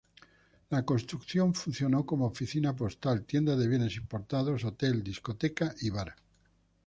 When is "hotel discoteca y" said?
4.65-5.91